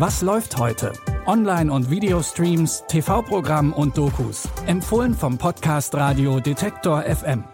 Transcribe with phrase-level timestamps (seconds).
[0.00, 0.94] Was läuft heute?
[1.26, 4.48] Online- und Videostreams, TV-Programm und Dokus.
[4.64, 7.44] Empfohlen vom Podcast Radio Detektor FM.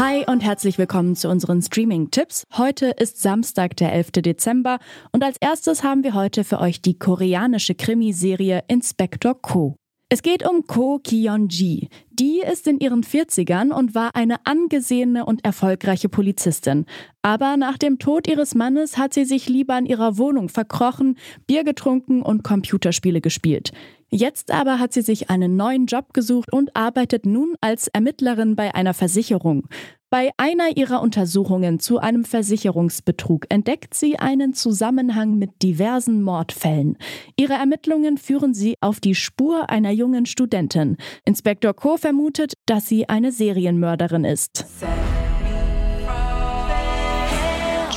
[0.00, 2.42] Hi und herzlich willkommen zu unseren Streaming-Tipps.
[2.56, 4.10] Heute ist Samstag, der 11.
[4.22, 4.80] Dezember
[5.12, 9.76] und als erstes haben wir heute für euch die koreanische Krimiserie Inspector Co.
[10.12, 11.88] Es geht um Ko Kyun-ji.
[12.10, 16.84] Die ist in ihren 40ern und war eine angesehene und erfolgreiche Polizistin.
[17.22, 21.62] Aber nach dem Tod ihres Mannes hat sie sich lieber in ihrer Wohnung verkrochen, Bier
[21.62, 23.70] getrunken und Computerspiele gespielt.
[24.09, 28.73] Jetzt aber hat sie sich einen neuen Job gesucht und arbeitet nun als Ermittlerin bei
[28.73, 29.67] einer Versicherung.
[30.09, 36.97] Bei einer ihrer Untersuchungen zu einem Versicherungsbetrug entdeckt sie einen Zusammenhang mit diversen Mordfällen.
[37.35, 40.97] Ihre Ermittlungen führen sie auf die Spur einer jungen Studentin.
[41.25, 44.65] Inspektor Co vermutet, dass sie eine Serienmörderin ist.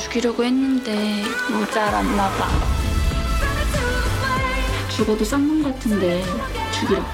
[0.09, 0.91] 죽이려고 했는데
[1.51, 2.72] 모자랐나 봐.
[4.95, 6.21] 죽어도 쌍놈 같은데
[6.73, 7.05] 죽이려고.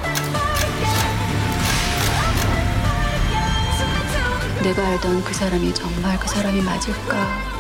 [4.63, 7.55] 내가 알던 그 사람이 정말 그 사람이 맞을까?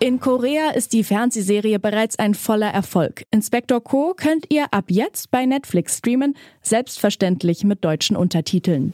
[0.00, 3.24] In Korea ist die Fernsehserie bereits ein voller Erfolg.
[3.30, 8.92] Inspektor Co könnt ihr ab jetzt bei Netflix streamen, selbstverständlich mit deutschen Untertiteln.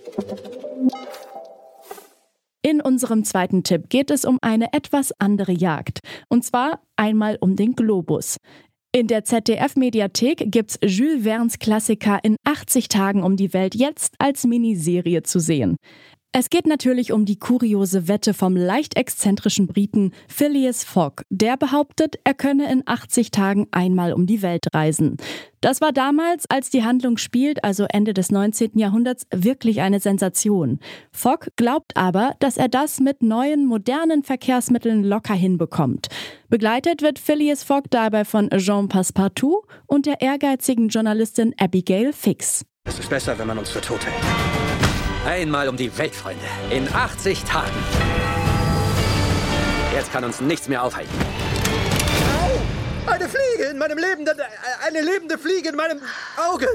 [2.62, 6.00] In unserem zweiten Tipp geht es um eine etwas andere Jagd.
[6.28, 8.36] Und zwar einmal um den Globus.
[8.95, 14.45] In der ZDF-Mediathek gibt's Jules Verne's Klassiker in 80 Tagen um die Welt jetzt als
[14.45, 15.75] Miniserie zu sehen.
[16.38, 22.17] Es geht natürlich um die kuriose Wette vom leicht exzentrischen Briten Phileas Fogg, der behauptet,
[22.25, 25.16] er könne in 80 Tagen einmal um die Welt reisen.
[25.61, 28.78] Das war damals, als die Handlung spielt, also Ende des 19.
[28.78, 30.80] Jahrhunderts, wirklich eine Sensation.
[31.13, 36.08] Fogg glaubt aber, dass er das mit neuen, modernen Verkehrsmitteln locker hinbekommt.
[36.50, 42.66] Begleitet wird Phileas Fogg dabei von Jean Passepartout und der ehrgeizigen Journalistin Abigail Fix.
[42.84, 44.54] Es ist besser, wenn man uns für tot hält.
[45.25, 46.46] Einmal um die Welt, Freunde.
[46.69, 47.74] In 80 Tagen.
[49.91, 51.12] Jetzt kann uns nichts mehr aufhalten.
[52.40, 53.12] Au!
[53.12, 54.44] Eine Fliege in meinem lebenden, äh,
[54.88, 56.00] eine lebende Fliege in meinem
[56.38, 56.68] Auge.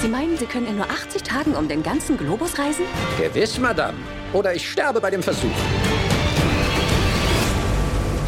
[0.00, 2.84] Sie meinen, Sie können in nur 80 Tagen um den ganzen Globus reisen?
[3.18, 3.98] Gewiss, Madame.
[4.32, 5.50] Oder ich sterbe bei dem Versuch.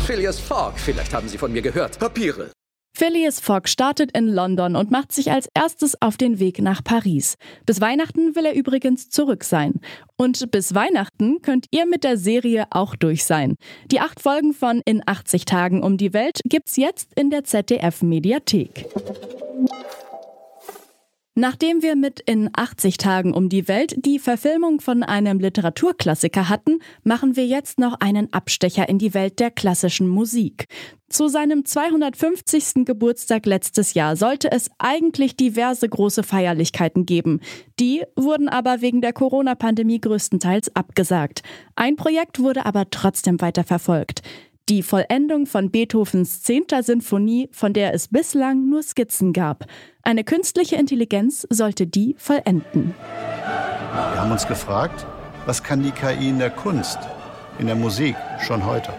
[0.05, 1.97] Phileas Fogg, vielleicht haben Sie von mir gehört.
[1.99, 2.51] Papiere.
[2.95, 7.37] Phileas Fogg startet in London und macht sich als erstes auf den Weg nach Paris.
[7.65, 9.81] Bis Weihnachten will er übrigens zurück sein.
[10.17, 13.57] Und bis Weihnachten könnt ihr mit der Serie auch durch sein.
[13.91, 18.87] Die acht Folgen von In 80 Tagen um die Welt gibt's jetzt in der ZDF-Mediathek.
[21.35, 26.81] Nachdem wir mit in 80 Tagen um die Welt die Verfilmung von einem Literaturklassiker hatten,
[27.05, 30.67] machen wir jetzt noch einen Abstecher in die Welt der klassischen Musik.
[31.09, 32.85] Zu seinem 250.
[32.85, 37.41] Geburtstag letztes Jahr sollte es eigentlich diverse große Feierlichkeiten geben.
[37.81, 41.43] Die wurden aber wegen der Corona-Pandemie größtenteils abgesagt.
[41.77, 44.21] Ein Projekt wurde aber trotzdem weiter verfolgt.
[44.69, 46.67] Die Vollendung von Beethovens 10.
[46.83, 49.65] Sinfonie, von der es bislang nur Skizzen gab.
[50.03, 52.95] Eine künstliche Intelligenz sollte die vollenden.
[53.43, 55.05] Wir haben uns gefragt,
[55.47, 56.99] was kann die KI in der Kunst,
[57.59, 58.93] in der Musik schon heute?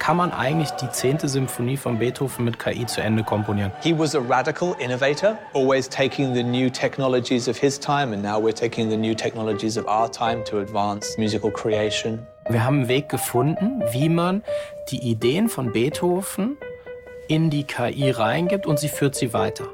[0.00, 1.20] Kann man eigentlich die 10.
[1.20, 3.70] Symphonie von Beethoven mit KI zu Ende komponieren?
[3.80, 8.38] He was a radical innovator, always taking the new technologies of his time, and now
[8.38, 12.26] we're taking the new technologies of our time to advance musical creation.
[12.48, 14.42] Wir haben einen Weg gefunden, wie man
[14.90, 16.58] die Ideen von Beethoven
[17.26, 19.68] in die KI reingibt und sie führt sie weiter.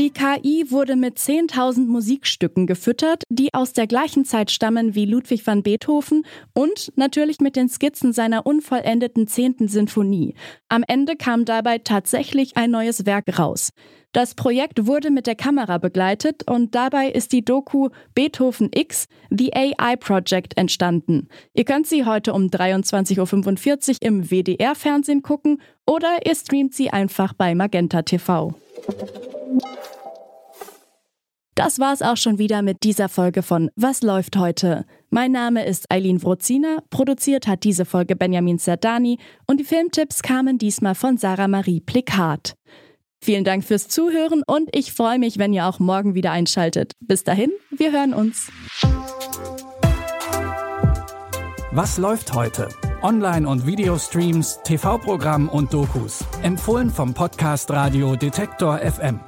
[0.00, 5.46] Die KI wurde mit 10.000 Musikstücken gefüttert, die aus der gleichen Zeit stammen wie Ludwig
[5.46, 6.24] van Beethoven
[6.54, 9.68] und natürlich mit den Skizzen seiner unvollendeten 10.
[9.68, 10.36] Sinfonie.
[10.70, 13.74] Am Ende kam dabei tatsächlich ein neues Werk raus.
[14.12, 19.52] Das Projekt wurde mit der Kamera begleitet und dabei ist die Doku Beethoven X, The
[19.52, 21.28] AI Project entstanden.
[21.52, 27.34] Ihr könnt sie heute um 23.45 Uhr im WDR-Fernsehen gucken oder ihr streamt sie einfach
[27.34, 28.54] bei Magenta TV.
[31.60, 34.86] Das war's auch schon wieder mit dieser Folge von Was läuft heute?
[35.10, 40.56] Mein Name ist Eileen Wrozina, produziert hat diese Folge Benjamin Zerdani und die Filmtipps kamen
[40.56, 42.54] diesmal von Sarah Marie Plikat.
[43.20, 46.94] Vielen Dank fürs Zuhören und ich freue mich, wenn ihr auch morgen wieder einschaltet.
[46.98, 48.50] Bis dahin, wir hören uns.
[51.72, 52.70] Was läuft heute?
[53.02, 56.24] Online- und Videostreams, TV-Programm und Dokus.
[56.42, 59.20] Empfohlen vom Podcast Radio Detektor FM.